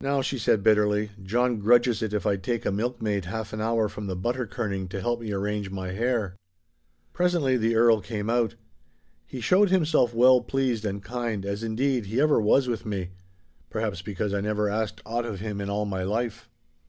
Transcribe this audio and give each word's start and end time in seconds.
'Now,' 0.00 0.22
she 0.22 0.38
said 0.38 0.62
bitterly, 0.62 1.10
'John 1.20 1.58
grudges 1.58 2.00
it 2.00 2.14
if 2.14 2.24
I 2.24 2.36
take 2.36 2.64
a 2.64 2.70
milkmaid 2.70 3.24
half 3.24 3.52
an 3.52 3.60
hour 3.60 3.88
from 3.88 4.06
the 4.06 4.14
butter 4.14 4.46
kirning 4.46 4.88
to 4.90 5.00
help 5.00 5.22
to 5.22 5.32
arrange 5.32 5.72
my 5.72 5.90
hair.' 5.90 6.36
Presently 7.12 7.56
the 7.56 7.74
Earl 7.74 8.00
came 8.00 8.30
out. 8.30 8.54
He 9.26 9.40
showed 9.40 9.70
himself 9.70 10.14
well 10.14 10.40
pleased 10.40 10.84
and 10.84 11.02
kind, 11.02 11.44
as, 11.44 11.64
indeed, 11.64 12.06
he 12.06 12.20
ever 12.20 12.40
was 12.40 12.68
with 12.68 12.86
me—perhaps 12.86 14.02
because 14.02 14.32
I 14.32 14.40
never 14.40 14.68
asked 14.68 15.02
aught 15.04 15.24
of 15.24 15.40
him 15.40 15.60
in 15.60 15.68
all 15.68 15.84
my 15.84 16.04
life. 16.04 16.48